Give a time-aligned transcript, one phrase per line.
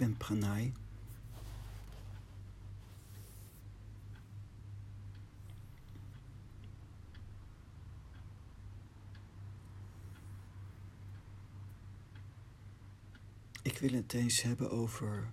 [0.00, 0.72] ben Pranay.
[13.62, 15.32] Ik wil het eens hebben over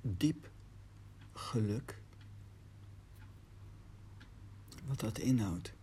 [0.00, 0.50] diep
[1.32, 1.98] geluk.
[4.86, 5.74] Wat dat inhoudt.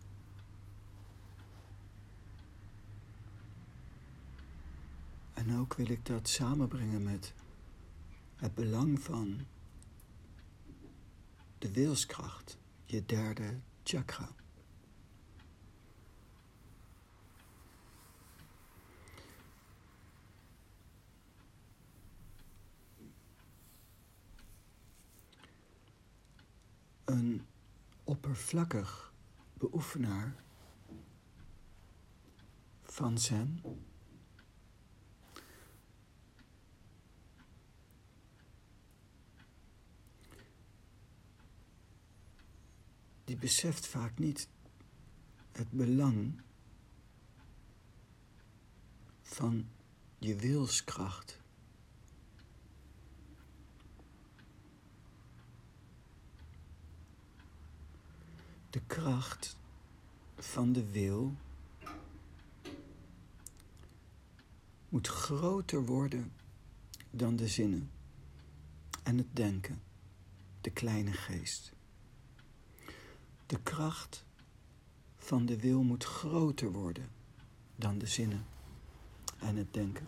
[5.34, 7.34] En ook wil ik dat samenbrengen met
[8.36, 9.40] het belang van
[11.58, 14.28] de wilskracht, je derde chakra.
[27.04, 27.46] Een
[28.04, 29.12] oppervlakkig
[29.54, 30.34] beoefenaar
[32.82, 33.60] van Zen
[43.24, 44.48] die beseft vaak niet
[45.52, 46.40] het belang
[49.22, 49.68] van
[50.18, 51.42] je wilskracht.
[58.70, 59.56] De kracht
[60.36, 61.34] van de wil
[64.88, 66.32] moet groter worden
[67.10, 67.90] dan de zinnen
[69.02, 69.82] en het denken,
[70.60, 71.73] de kleine geest.
[73.46, 74.24] De kracht
[75.16, 77.10] van de wil moet groter worden
[77.76, 78.46] dan de zinnen
[79.38, 80.06] en het denken.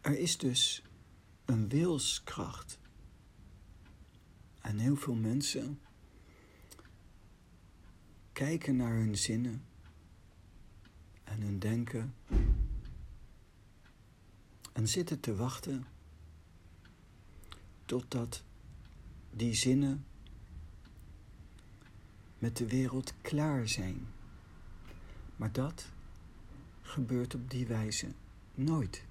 [0.00, 0.82] Er is dus
[1.44, 2.78] een wilskracht.
[4.60, 5.80] En heel veel mensen
[8.32, 9.64] kijken naar hun zinnen
[11.24, 12.14] en hun denken
[14.72, 15.86] en zitten te wachten
[17.84, 18.42] totdat
[19.30, 20.04] die zinnen
[22.38, 24.06] met de wereld klaar zijn.
[25.36, 25.88] Maar dat
[26.82, 28.12] gebeurt op die wijze
[28.54, 29.04] nooit.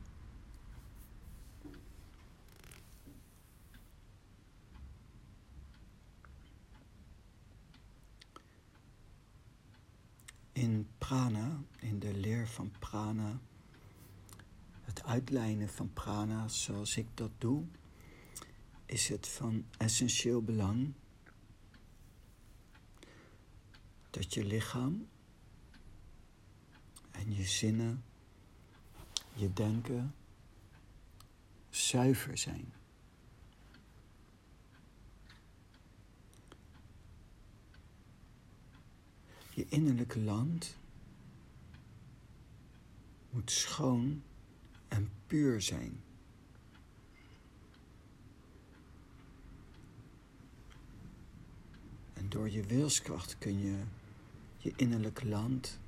[10.51, 13.40] In prana, in de leer van prana,
[14.81, 17.66] het uitlijnen van prana zoals ik dat doe,
[18.90, 20.94] is het van essentieel belang
[24.10, 25.08] dat je lichaam
[27.12, 28.04] en je zinnen,
[29.34, 30.16] je denken
[31.70, 32.74] zuiver zijn.
[39.54, 40.78] Je innerlijke land
[43.30, 44.24] moet schoon
[44.88, 46.04] en puur zijn.
[52.30, 53.78] Door je wilskracht kun je
[54.58, 55.80] je innerlijk land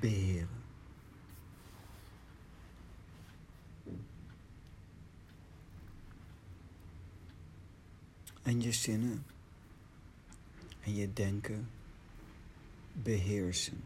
[0.00, 0.62] beheren.
[8.42, 9.24] En je zinnen
[10.80, 11.68] en je denken
[12.92, 13.82] beheersen.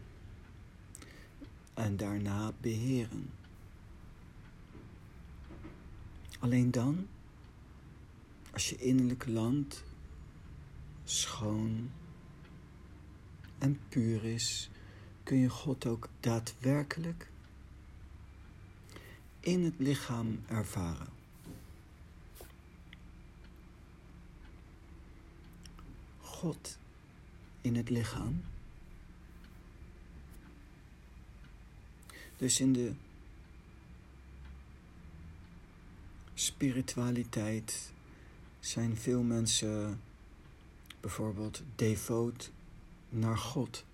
[1.73, 3.29] En daarna beheren.
[6.39, 7.07] Alleen dan
[8.51, 9.83] als je innerlijk land
[11.09, 11.91] schoon
[13.57, 14.69] en puur is,
[15.23, 17.29] kun je God ook daadwerkelijk
[19.39, 21.07] in het lichaam ervaren.
[26.19, 26.77] God
[27.61, 28.43] in het lichaam.
[32.37, 32.93] Dus in de
[36.33, 37.91] spiritualiteit
[38.59, 40.01] zijn veel mensen
[40.99, 42.51] bijvoorbeeld devoot
[43.09, 43.85] naar God.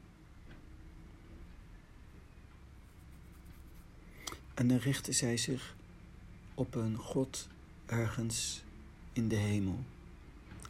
[4.54, 5.76] En dan richten zij zich
[6.54, 7.48] op een God
[7.86, 8.64] ergens
[9.14, 9.84] in de hemel.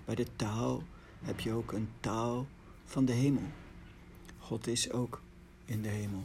[0.06, 0.84] Bij de taal
[1.22, 2.48] heb je ook een taal
[2.86, 3.52] van de hemel.
[4.40, 5.22] God is ook
[5.66, 6.24] in de hemel.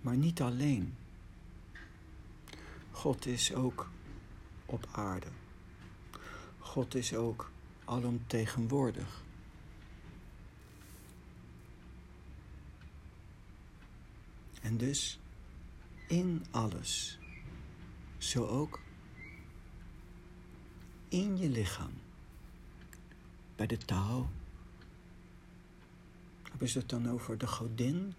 [0.00, 0.94] Maar niet alleen.
[2.90, 3.88] God is ook
[4.66, 5.26] op aarde.
[6.58, 7.50] God is ook
[7.84, 9.24] alomtegenwoordig.
[14.62, 15.18] En dus
[16.08, 17.18] in alles,
[18.18, 18.80] zo ook
[21.08, 21.92] in je lichaam,
[23.56, 24.30] bij de taal
[26.42, 28.14] hebben ze het dan over de godin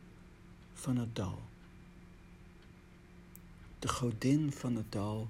[0.74, 1.42] van het dal.
[3.80, 5.30] De godin van het dal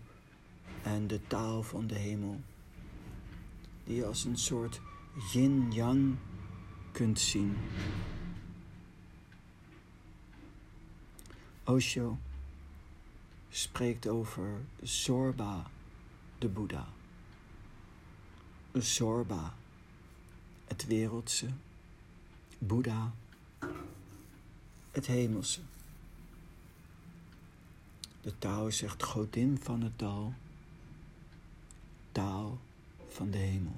[0.88, 2.42] en de taal van de hemel,
[3.84, 4.82] die je als een soort
[5.32, 6.16] yin-yang
[6.92, 7.58] kunt zien.
[11.64, 12.18] Osho
[13.50, 15.70] spreekt over Zorba,
[16.38, 16.88] de Boeddha.
[18.74, 19.54] Zorba,
[20.66, 21.48] het wereldse,
[22.58, 23.14] Boeddha,
[24.92, 25.62] het hemelse.
[28.22, 30.34] De Tao zegt godin van het dal,
[32.18, 32.58] taal
[33.08, 33.76] van de hemel.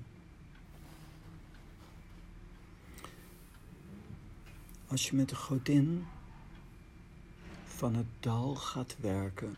[4.88, 6.06] Als je met de godin
[7.66, 9.56] van het dal gaat werken,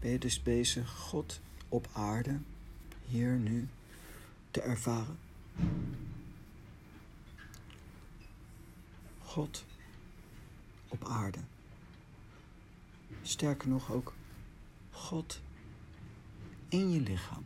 [0.00, 2.38] ben je dus bezig God op aarde,
[3.06, 3.68] hier nu,
[4.50, 5.18] te ervaren.
[9.18, 9.64] God
[10.88, 11.40] op aarde.
[13.22, 14.14] Sterker nog ook
[14.90, 15.40] God
[16.68, 17.44] in je lichaam.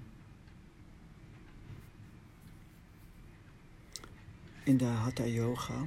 [4.64, 5.86] In de Hatha Yoga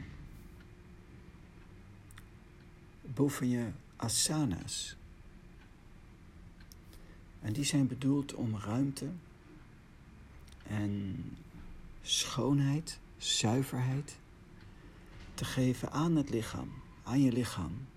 [3.02, 4.96] boven je asanas.
[7.42, 9.10] En die zijn bedoeld om ruimte
[10.64, 11.24] en
[12.02, 14.18] schoonheid, zuiverheid
[15.34, 16.72] te geven aan het lichaam,
[17.04, 17.88] aan je lichaam,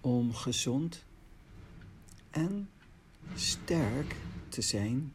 [0.00, 1.04] om gezond
[2.30, 2.68] en
[3.34, 4.16] sterk
[4.56, 5.14] te zijn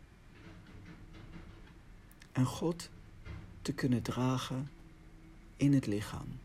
[2.31, 2.89] en God
[3.61, 4.71] te kunnen dragen
[5.57, 6.39] in het lichaam.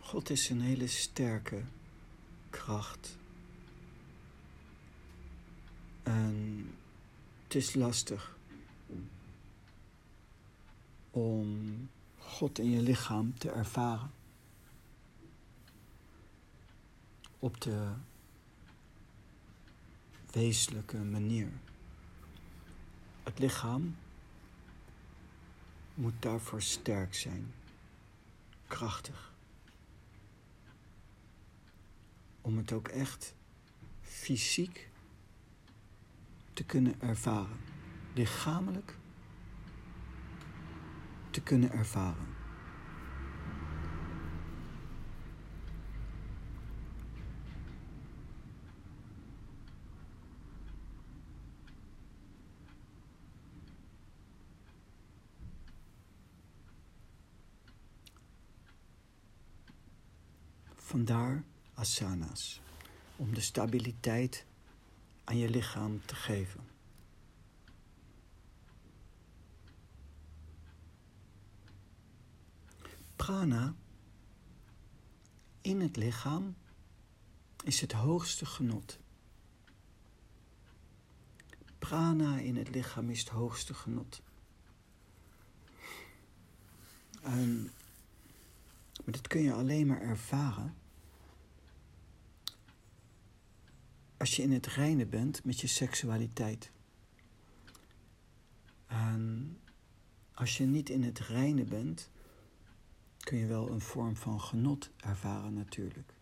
[0.00, 1.62] God is een hele sterke
[2.50, 3.16] kracht.
[6.02, 6.70] En
[7.42, 8.31] het is lastig
[11.12, 11.88] om
[12.18, 14.10] God in je lichaam te ervaren.
[17.38, 17.92] Op de
[20.30, 21.52] wezenlijke manier.
[23.22, 23.96] Het lichaam
[25.94, 27.52] moet daarvoor sterk zijn,
[28.66, 29.32] krachtig.
[32.42, 33.34] om het ook echt
[34.00, 34.88] fysiek
[36.52, 37.56] te kunnen ervaren.
[38.14, 38.96] Lichamelijk
[41.32, 42.26] te kunnen ervaren.
[60.76, 61.42] Vandaar
[61.74, 62.60] asanas.
[63.16, 64.46] Om de stabiliteit
[65.24, 66.60] aan je lichaam te geven.
[73.22, 73.74] Prana
[75.60, 76.56] in het lichaam
[77.64, 78.98] is het hoogste genot.
[81.78, 84.22] Prana in het lichaam is het hoogste genot.
[87.22, 87.62] En,
[89.04, 90.74] maar dat kun je alleen maar ervaren
[94.16, 96.70] als je in het reine bent met je seksualiteit.
[98.86, 99.56] En
[100.34, 102.10] als je niet in het reine bent,
[103.24, 106.14] kun je wel een vorm van genot ervaren natuurlijk.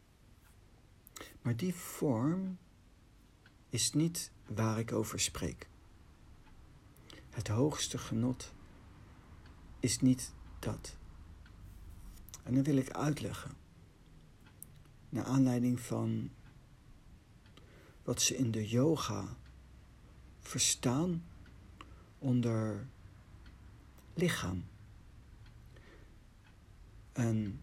[1.42, 2.58] Maar die vorm
[3.68, 5.68] is niet waar ik over spreek.
[7.30, 8.52] Het hoogste genot
[9.80, 10.96] is niet dat.
[12.42, 13.50] En dan wil ik uitleggen.
[15.08, 16.30] Naar aanleiding van
[18.02, 19.36] wat ze in de yoga
[20.40, 21.24] verstaan
[22.18, 22.86] onder
[24.14, 24.64] lichaam.
[27.12, 27.62] En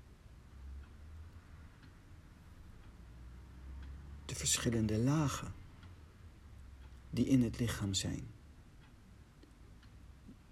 [4.25, 5.54] de verschillende lagen
[7.10, 8.27] die in het lichaam zijn.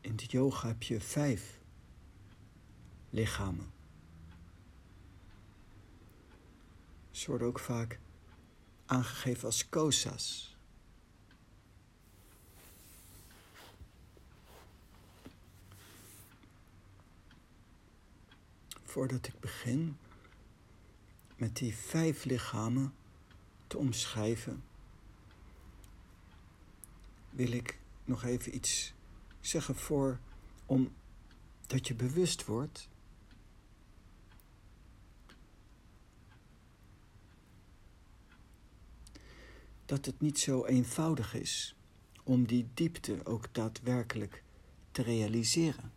[0.02, 1.60] In de yoga heb je vijf
[3.10, 3.74] lichamen.
[7.12, 8.00] Ze worden ook vaak
[8.86, 10.55] aangegeven als kosas.
[18.96, 19.98] Voordat ik begin
[21.36, 22.94] met die vijf lichamen
[23.68, 24.64] te omschrijven,
[27.30, 28.94] wil ik nog even iets
[29.40, 30.20] zeggen voor
[30.66, 30.94] om
[31.68, 32.90] dat je bewust wordt
[39.86, 41.76] dat het niet zo eenvoudig is
[42.24, 44.44] om die diepte ook daadwerkelijk
[44.92, 45.92] te realiseren.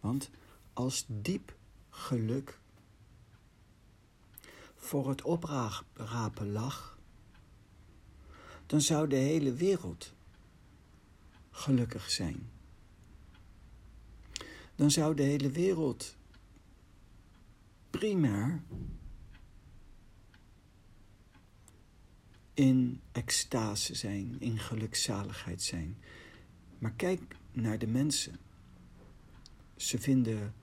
[0.00, 0.30] Want
[0.72, 1.56] als diep
[1.98, 2.58] geluk
[4.74, 6.98] voor het oprapen lag,
[8.66, 10.12] dan zou de hele wereld
[11.50, 12.50] gelukkig zijn.
[14.74, 16.16] Dan zou de hele wereld
[17.90, 18.62] primair
[22.54, 25.98] in extase zijn, in gelukzaligheid zijn.
[26.78, 28.38] Maar kijk naar de mensen.
[29.76, 30.54] Ze vinden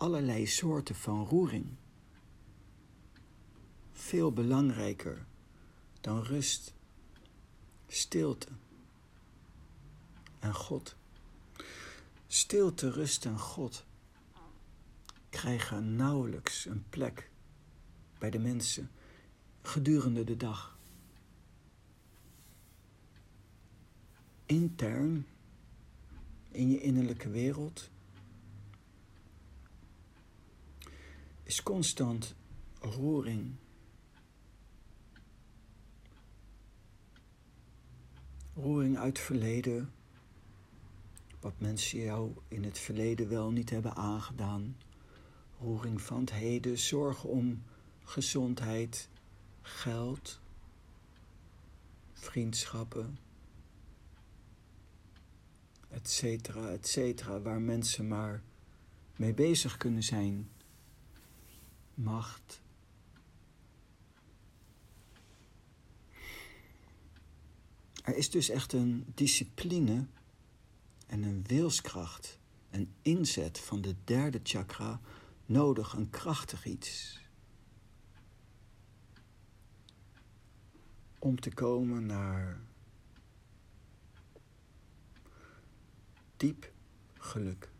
[0.00, 1.66] allerlei soorten van roering
[3.92, 5.26] veel belangrijker
[6.00, 6.74] dan rust,
[7.86, 8.48] stilte
[10.38, 10.96] en God.
[12.26, 13.84] Stilte, rust en God
[15.28, 17.30] krijgen nauwelijks een plek
[18.18, 18.90] bij de mensen
[19.62, 20.78] gedurende de dag.
[24.46, 25.26] Intern,
[26.48, 27.90] in je innerlijke wereld,
[31.50, 32.34] is constant
[32.80, 33.56] roering.
[38.54, 39.92] Roering uit verleden,
[41.40, 44.76] wat mensen jou in het verleden wel niet hebben aangedaan.
[45.60, 47.62] Roering van het heden, zorgen om
[48.04, 49.08] gezondheid,
[49.62, 50.40] geld,
[52.12, 53.18] vriendschappen,
[55.88, 58.42] etcetera, etcetera, waar mensen maar
[59.16, 60.48] mee bezig kunnen zijn.
[61.94, 62.60] Macht.
[68.04, 70.06] Er is dus echt een discipline
[71.06, 72.38] en een wilskracht,
[72.70, 75.00] een inzet van de derde chakra
[75.46, 77.20] nodig, een krachtig iets.
[81.18, 82.60] Om te komen naar
[86.36, 86.72] diep
[87.18, 87.70] geluk.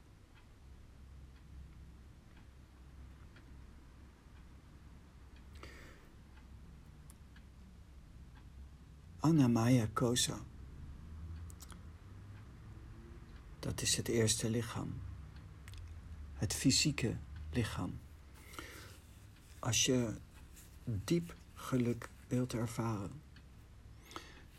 [9.21, 10.39] Anamaya Kosa.
[13.59, 14.95] Dat is het eerste lichaam.
[16.35, 17.17] Het fysieke
[17.53, 17.99] lichaam.
[19.59, 20.15] Als je
[20.85, 23.23] diep geluk wilt ervaren,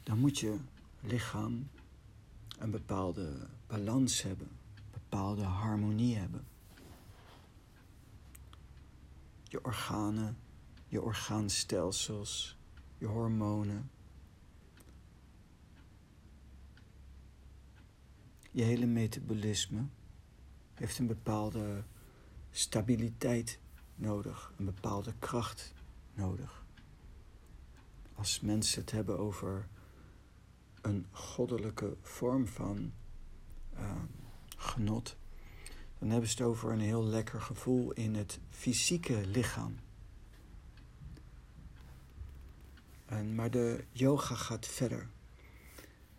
[0.04, 0.58] dan moet je
[1.00, 1.70] lichaam
[2.60, 6.46] een bepaalde balans hebben, een bepaalde harmonie hebben.
[9.44, 10.38] Je organen,
[10.88, 12.58] je orgaanstelsels,
[12.98, 13.90] je hormonen.
[18.52, 19.86] Je hele metabolisme
[20.74, 21.84] heeft een bepaalde
[22.52, 23.60] stabiliteit
[23.96, 25.74] nodig, een bepaalde kracht
[26.14, 26.66] nodig.
[28.14, 29.68] Als mensen het hebben over
[30.82, 32.94] een goddelijke vorm van
[33.74, 33.92] uh,
[34.58, 35.16] genot,
[36.00, 39.76] dan hebben ze het over een heel lekker gevoel in het fysieke lichaam.
[43.06, 45.10] En, maar de yoga gaat verder.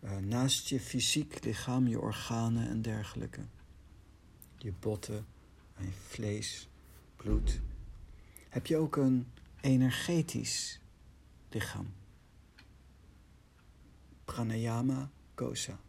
[0.05, 3.41] Uh, naast je fysiek lichaam, je organen en dergelijke.
[4.57, 5.27] Je botten
[5.75, 6.69] en vlees,
[7.17, 7.61] bloed.
[8.49, 9.27] Heb je ook een
[9.61, 10.81] energetisch
[11.51, 11.93] lichaam.
[14.25, 15.81] Pranayama kosa.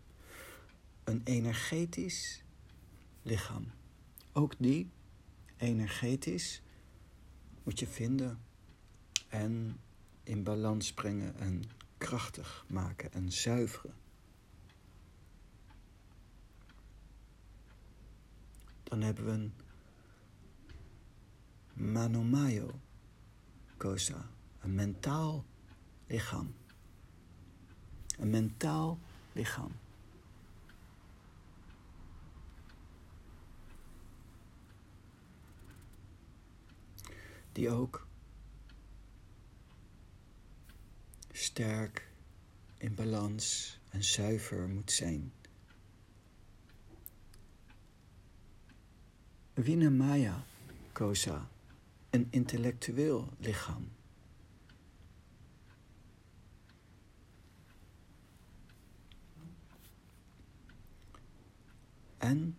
[1.04, 2.44] Een energetisch
[3.22, 3.72] lichaam.
[4.34, 4.92] Ook die,
[5.58, 6.62] energetisch,
[7.64, 8.40] moet je vinden
[9.28, 9.80] en
[10.24, 11.64] in balans brengen en
[11.98, 14.02] krachtig maken en zuiveren.
[18.94, 19.54] Dan hebben we een
[21.92, 22.80] Manomayo
[23.78, 25.46] Kosa, een mentaal
[26.08, 26.56] lichaam.
[28.18, 29.00] Een mentaal
[29.32, 29.72] lichaam.
[37.52, 38.08] Die ook
[41.32, 42.12] sterk,
[42.78, 45.32] in balans en zuiver moet zijn.
[49.56, 50.44] Vinamaya
[50.94, 51.50] Kosa,
[52.10, 53.92] een intellectueel lichaam.
[62.18, 62.58] En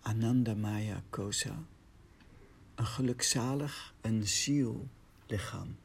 [0.00, 1.62] Anandamaya Kosa,
[2.74, 5.76] een gelukzalig en ziellichaam.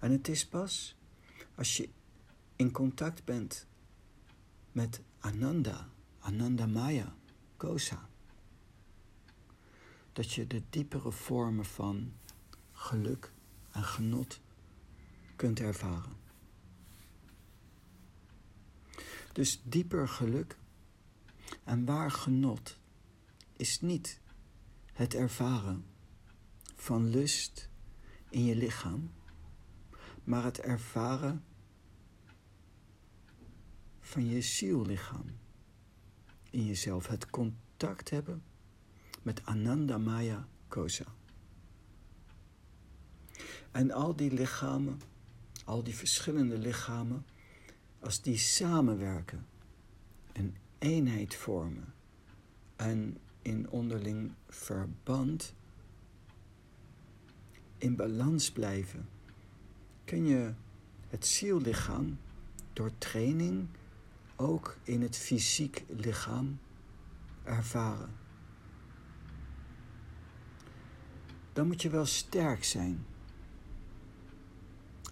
[0.00, 0.96] En het is pas
[1.54, 1.88] als je
[2.56, 3.66] in contact bent
[4.72, 5.88] met Ananda,
[6.18, 7.14] Anandamaya
[10.12, 12.12] Dat je de diepere vormen van
[12.72, 13.32] geluk
[13.70, 14.40] en genot
[15.36, 16.16] kunt ervaren.
[19.32, 20.56] Dus dieper geluk
[21.64, 22.78] en waar genot
[23.56, 24.20] is niet
[24.92, 25.84] het ervaren
[26.74, 27.68] van lust
[28.28, 29.10] in je lichaam,
[30.24, 31.44] maar het ervaren
[34.00, 35.40] van je ziellichaam
[36.52, 37.06] in jezelf.
[37.06, 38.42] Het contact hebben
[39.22, 41.04] met Ananda Maya Kosa.
[43.70, 45.00] En al die lichamen,
[45.64, 47.26] al die verschillende lichamen,
[48.00, 49.46] als die samenwerken,
[50.32, 51.94] een eenheid vormen
[52.76, 55.54] en in onderling verband
[57.78, 59.08] in balans blijven,
[60.04, 60.52] kun je
[61.08, 62.18] het ziellichaam
[62.72, 63.66] door training
[64.42, 66.58] ook in het fysiek lichaam
[67.44, 68.16] ervaren.
[71.52, 73.06] Dan moet je wel sterk zijn.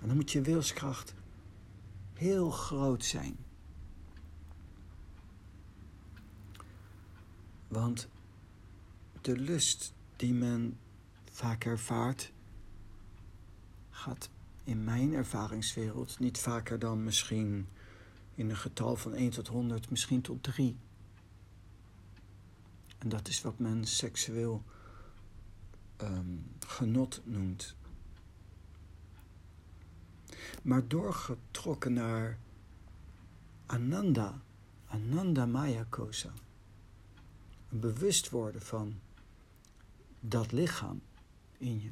[0.01, 1.15] En dan moet je wilskracht
[2.15, 3.37] heel groot zijn.
[7.69, 8.09] Want
[9.21, 10.79] de lust die men
[11.31, 12.33] vaak ervaart,
[13.91, 14.31] gaat
[14.65, 17.69] in mijn ervaringswereld niet vaker dan misschien
[18.41, 20.77] in een getal van 1 tot 100, misschien tot 3.
[22.99, 24.63] En dat is wat men seksueel
[26.03, 27.75] um, genot noemt.
[30.63, 32.39] Maar doorgetrokken naar
[33.67, 34.43] Ananda,
[34.87, 36.33] Ananda Maya Kosa.
[37.69, 39.01] Een bewust worden van
[40.21, 41.03] dat lichaam
[41.59, 41.91] in je.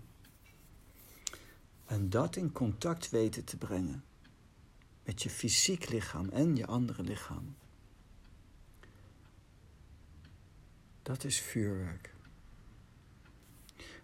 [1.84, 4.02] En dat in contact weten te brengen
[5.08, 7.56] met je fysiek lichaam en je andere lichaam.
[11.02, 12.14] Dat is vuurwerk.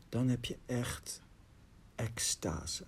[0.09, 1.23] Dan heb je echt
[1.95, 2.85] extase.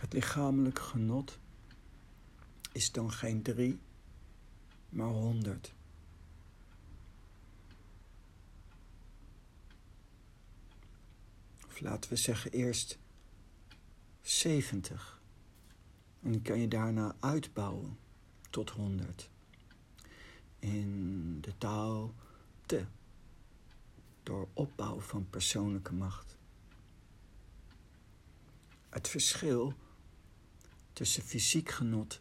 [0.00, 1.38] Het lichamelijk genot
[2.72, 3.78] is dan geen drie,
[4.88, 5.74] maar honderd.
[11.74, 12.98] Of laten we zeggen eerst
[14.20, 15.20] 70.
[16.22, 17.98] En kan je daarna uitbouwen
[18.50, 19.30] tot 100.
[20.58, 22.14] In de taal
[22.66, 22.84] te.
[24.22, 26.36] Door opbouw van persoonlijke macht.
[28.88, 29.74] Het verschil
[30.92, 32.20] tussen fysiek genot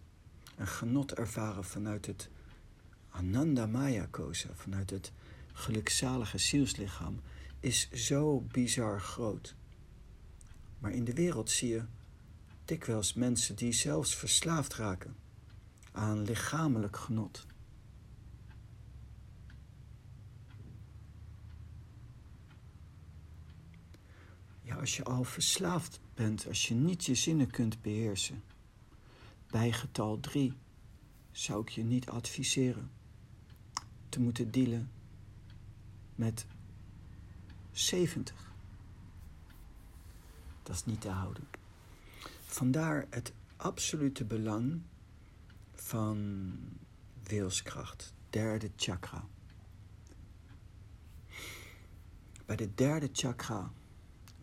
[0.55, 2.29] en genot ervaren vanuit het
[3.09, 5.11] Ananda Maya Kosa, vanuit het
[5.53, 7.21] gelukzalige zielslichaam,
[7.63, 9.55] is zo bizar groot.
[10.79, 11.85] Maar in de wereld zie je
[12.65, 15.15] dikwijls mensen die zelfs verslaafd raken
[15.91, 17.45] aan lichamelijk genot.
[24.61, 28.43] Ja, als je al verslaafd bent, als je niet je zinnen kunt beheersen,
[29.47, 30.53] bij getal 3
[31.31, 32.91] zou ik je niet adviseren
[34.09, 34.91] te moeten dealen
[36.15, 36.45] met
[37.73, 38.51] 70.
[40.63, 41.47] Dat is niet te houden.
[42.45, 44.81] Vandaar het absolute belang
[45.73, 46.53] van
[47.23, 49.25] wilskracht, derde chakra.
[52.45, 53.71] Bij de derde chakra,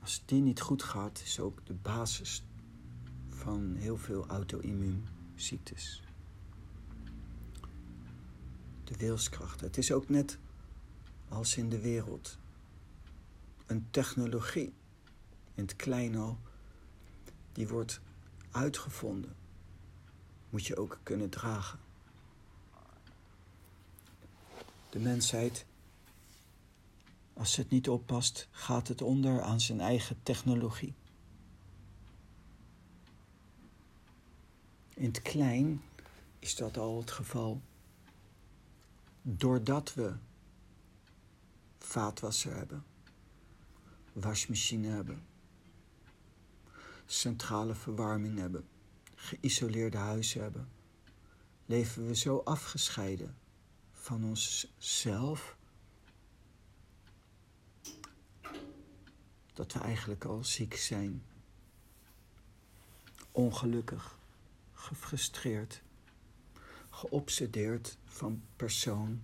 [0.01, 2.45] als die niet goed gaat, is ook de basis
[3.29, 6.03] van heel veel auto-immuunziektes.
[8.85, 9.61] De wilskracht.
[9.61, 10.39] Het is ook net
[11.29, 12.39] als in de wereld
[13.71, 14.73] een technologie,
[15.55, 16.39] in het klein al,
[17.53, 18.01] die wordt
[18.51, 19.37] uitgevonden,
[20.51, 21.79] moet je ook kunnen dragen.
[24.91, 25.67] De mensheid,
[27.33, 30.95] als het niet oppast, gaat het onder aan zijn eigen technologie.
[34.95, 35.83] In het klein
[36.39, 37.61] is dat al het geval.
[39.23, 40.15] Doordat we
[41.79, 42.85] vaatwasser hebben,
[44.21, 45.27] wasmachine hebben,
[47.07, 48.69] centrale verwarming hebben,
[49.15, 50.69] geïsoleerde huizen hebben,
[51.67, 53.37] leven we zo afgescheiden
[53.93, 55.57] van onszelf
[59.53, 61.23] dat we eigenlijk al ziek zijn,
[63.31, 64.19] ongelukkig,
[64.73, 65.83] gefrustreerd,
[66.91, 69.23] geobsedeerd van persoon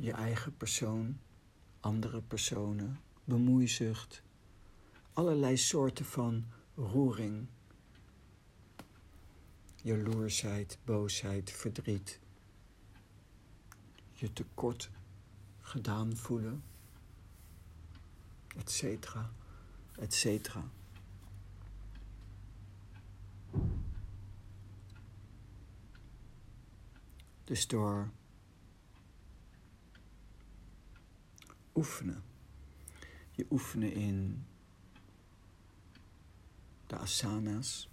[0.00, 1.18] je eigen persoon,
[1.80, 4.22] andere personen, bemoeizucht,
[5.12, 7.46] allerlei soorten van roering,
[9.82, 12.20] jaloersheid, boosheid, verdriet,
[14.12, 14.90] je tekort
[15.60, 16.62] gedaan voelen,
[18.56, 19.30] et cetera,
[19.98, 20.70] et cetera.
[27.44, 28.10] Dus door
[31.78, 32.22] oefenen,
[33.30, 34.46] je oefenen in
[36.86, 37.88] de asanas,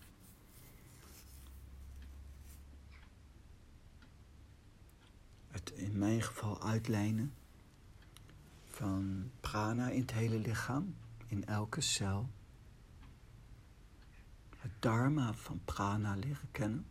[5.48, 7.34] het in mijn geval uitlijnen
[8.68, 10.96] van prana in het hele lichaam,
[11.28, 12.30] in elke cel.
[14.58, 16.88] Het dharma van prana leren kennen.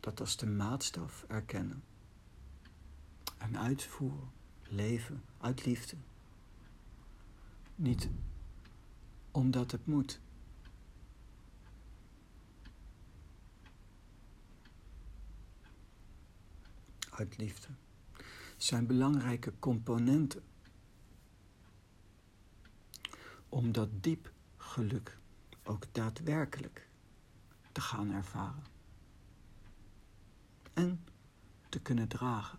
[0.00, 1.82] Dat als de maatstaf erkennen.
[3.38, 4.30] En uitvoeren,
[4.68, 5.96] leven uit liefde.
[7.74, 8.08] Niet
[9.30, 10.20] omdat het moet.
[17.10, 17.68] Uit liefde
[18.56, 20.42] zijn belangrijke componenten
[23.48, 25.18] om dat diep geluk
[25.62, 26.88] ook daadwerkelijk
[27.72, 28.64] te gaan ervaren
[30.74, 31.04] en
[31.68, 32.58] te kunnen dragen.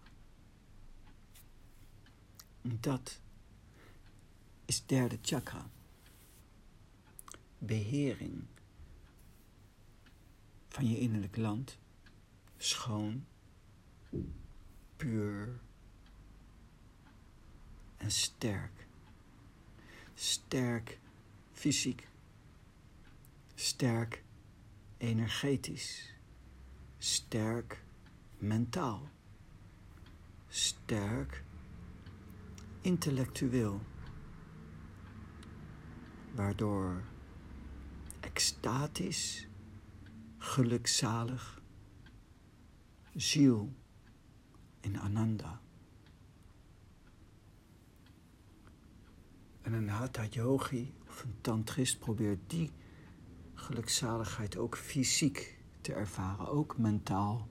[2.80, 3.20] Dat
[4.66, 5.70] is derde chakra.
[7.58, 8.44] Behering
[10.68, 11.78] van je innerlijk land.
[12.58, 13.26] Schoon,
[14.96, 15.60] puur
[17.98, 18.88] en sterk.
[20.14, 21.00] Sterk
[21.52, 22.08] fysiek.
[23.56, 24.24] Sterk
[24.98, 26.14] energetisch.
[26.98, 27.84] Sterk
[28.38, 29.10] mentaal.
[30.48, 31.44] Sterk
[32.82, 33.82] intellectueel.
[36.36, 37.04] Waardoor
[38.20, 39.48] extatisch,
[40.38, 41.62] gelukzalig,
[43.16, 43.74] ziel
[44.80, 45.62] in Ananda.
[49.62, 52.72] En een hatha yogi of een tantrist probeert die
[53.54, 57.48] gelukzaligheid ook fysiek te ervaren, ook mentaal,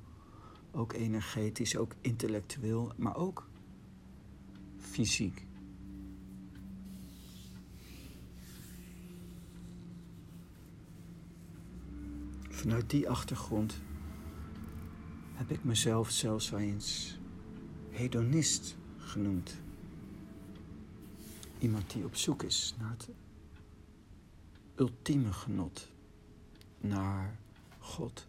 [0.71, 3.49] ook energetisch, ook intellectueel, maar ook
[4.99, 5.47] fysiek.
[12.49, 13.75] Vanuit die achtergrond
[15.33, 17.19] heb ik mezelf zelfs wel eens
[17.91, 19.57] hedonist genoemd.
[21.59, 23.09] Iemand die op zoek is naar het
[24.75, 25.89] ultieme genot,
[26.81, 27.39] naar
[27.79, 28.27] God.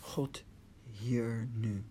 [0.00, 0.44] God
[0.82, 1.84] hier nu.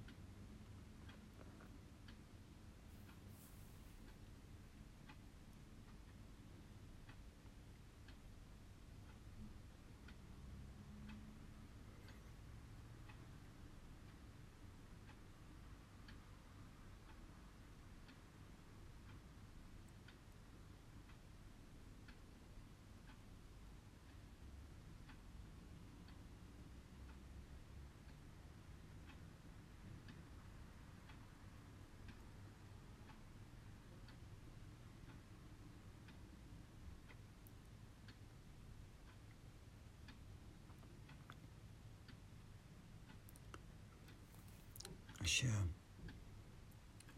[45.22, 45.52] Als je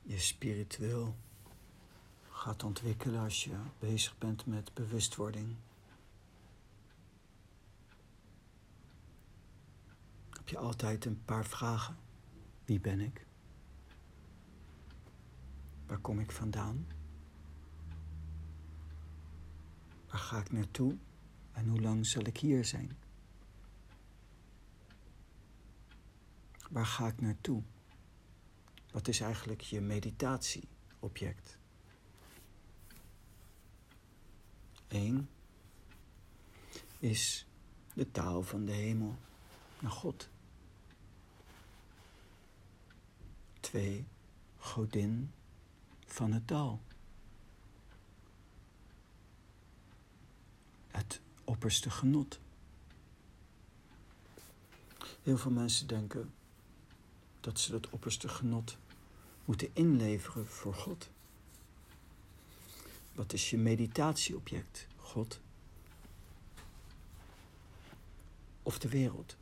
[0.01, 1.15] je spiritueel
[2.29, 5.55] gaat ontwikkelen, als je bezig bent met bewustwording,
[10.29, 11.97] heb je altijd een paar vragen.
[12.65, 13.25] Wie ben ik?
[15.85, 16.87] Waar kom ik vandaan?
[20.09, 20.97] Waar ga ik naartoe?
[21.51, 22.97] En hoe lang zal ik hier zijn?
[26.69, 27.63] Waar ga ik naartoe?
[28.93, 31.57] Wat is eigenlijk je meditatieobject?
[34.87, 35.29] Eén
[36.99, 37.45] is
[37.93, 39.17] de taal van de hemel
[39.79, 40.29] naar God.
[43.59, 44.05] Twee,
[44.57, 45.31] godin
[46.05, 46.81] van het dal.
[50.87, 52.39] Het opperste genot.
[55.23, 56.33] Heel veel mensen denken
[57.39, 58.77] dat ze dat opperste genot
[59.45, 61.09] moeten inleveren voor God.
[63.13, 64.87] Wat is je meditatieobject?
[64.95, 65.39] God
[68.63, 69.37] of de wereld?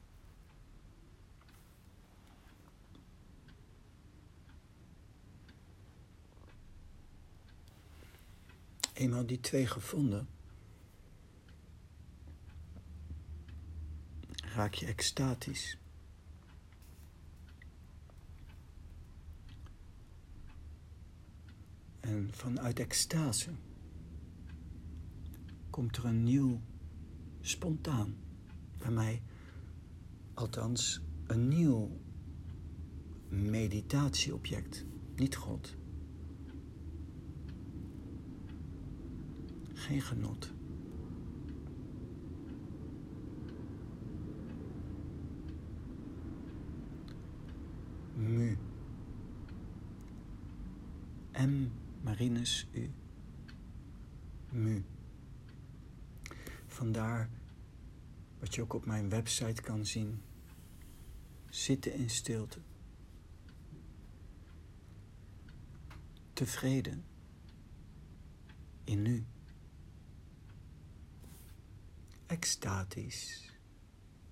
[8.94, 10.28] Eenmaal die twee gevonden,
[14.42, 15.81] raak je extatisch.
[22.12, 23.50] En vanuit extase
[25.70, 26.62] komt er een nieuw,
[27.42, 28.16] spontaan,
[28.78, 29.22] bij mij
[30.34, 31.90] althans, een nieuw
[33.30, 35.76] meditatieobject, niet God.
[39.74, 40.52] Geen genot.
[48.16, 48.58] Mu.
[51.32, 51.81] M.
[52.02, 52.92] Marinus U.
[54.50, 54.84] Mu.
[56.68, 57.30] Vandaar
[58.40, 60.22] wat je ook op mijn website kan zien.
[61.50, 62.60] Zitten in stilte.
[66.34, 67.06] Tevreden
[68.84, 69.26] in nu.
[72.26, 73.52] Extatisch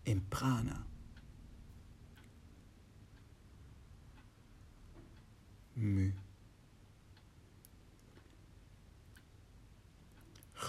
[0.04, 0.86] in prana.
[5.74, 6.14] Mu.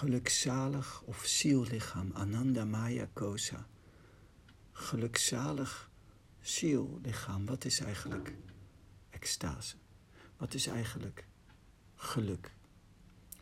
[0.01, 3.67] Gelukzalig of ziellichaam, Ananda Maya Kosa.
[4.71, 5.91] Gelukzalig
[6.39, 8.35] ziellichaam, wat is eigenlijk
[9.09, 9.75] extase?
[10.37, 11.27] Wat is eigenlijk
[11.95, 12.53] geluk?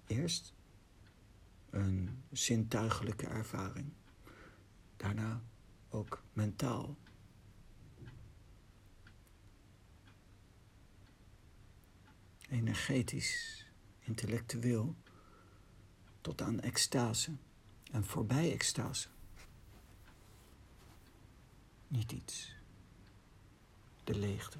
[0.08, 0.54] Eerst
[1.69, 3.93] een zintuigelijke ervaring,
[4.98, 5.41] daarna
[5.89, 6.98] ook mentaal.
[12.50, 13.65] Energetisch,
[14.00, 14.95] intellectueel
[16.30, 17.32] tot aan extase
[17.92, 19.08] en voorbij extase.
[21.88, 22.56] Niet iets.
[24.04, 24.58] De leegte.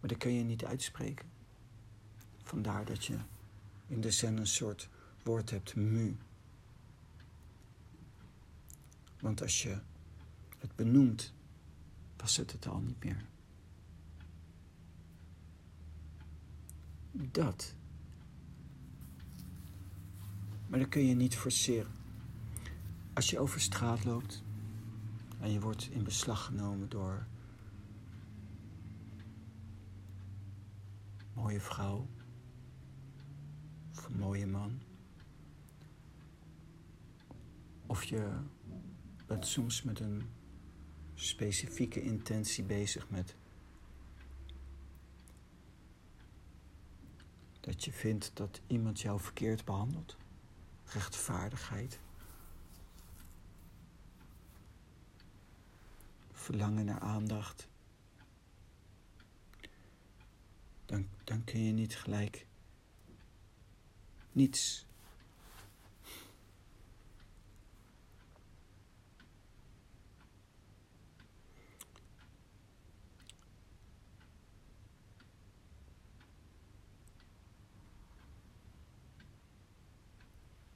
[0.00, 1.30] Maar dat kun je niet uitspreken.
[2.42, 3.18] Vandaar dat je
[3.86, 4.88] in de zen een soort
[5.22, 6.16] woord hebt, mu.
[9.20, 9.78] Want als je
[10.58, 11.32] het benoemt,
[12.16, 13.24] was het het al niet meer.
[17.12, 17.74] Dat
[20.72, 21.92] maar dat kun je niet forceren.
[23.12, 24.42] Als je over straat loopt
[25.40, 27.26] en je wordt in beslag genomen door
[31.18, 32.08] een mooie vrouw
[33.96, 34.80] of een mooie man.
[37.86, 38.30] Of je
[39.26, 40.22] bent soms met een
[41.14, 43.36] specifieke intentie bezig met
[47.60, 50.20] dat je vindt dat iemand jou verkeerd behandelt
[50.92, 52.00] rechtvaardigheid.
[56.32, 57.68] Verlangen naar aandacht.
[60.86, 62.46] Dan, dan kun je niet gelijk
[64.32, 64.86] niets.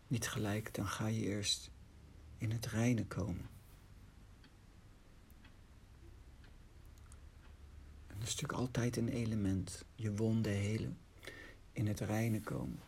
[0.07, 1.71] Niet gelijk, dan ga je eerst
[2.39, 3.49] in het reine komen.
[8.07, 10.99] En dat is natuurlijk altijd een element, je wonden helen,
[11.73, 12.79] in het reine komen.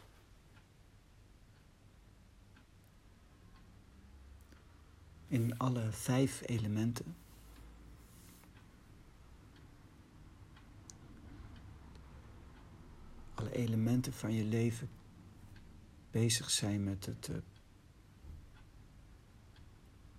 [5.27, 7.17] In alle vijf elementen.
[13.35, 14.89] Alle elementen van je leven
[16.11, 17.37] bezig zijn met het uh,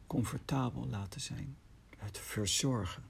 [0.07, 1.57] comfortabel laten zijn,
[1.97, 3.03] het verzorgen.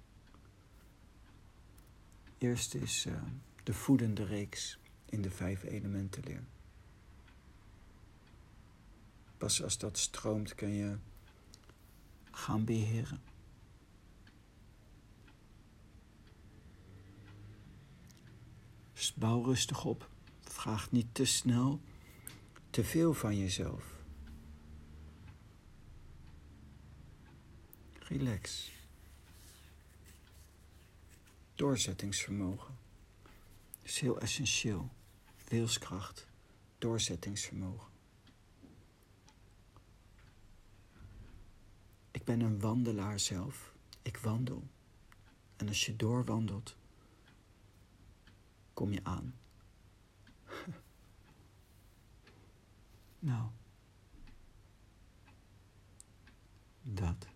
[2.38, 3.22] Eerst is uh,
[3.64, 6.44] de voedende reeks in de vijf elementen leer.
[9.38, 10.98] Pas als dat stroomt kun je
[12.32, 13.22] gaan beheren.
[18.94, 20.10] Dus bouw rustig op.
[20.42, 21.80] Vraag niet te snel
[22.70, 23.98] te veel van jezelf.
[28.00, 28.72] Relax.
[31.56, 32.78] Doorzettingsvermogen
[33.82, 34.90] is heel essentieel.
[35.48, 36.28] Wilskracht,
[36.78, 37.88] doorzettingsvermogen.
[42.12, 43.74] Ik ben een wandelaar zelf.
[44.02, 44.68] Ik wandel.
[45.56, 46.76] En als je doorwandelt,
[48.74, 49.36] kom je aan.
[53.20, 53.48] Nou,
[56.82, 57.29] dat.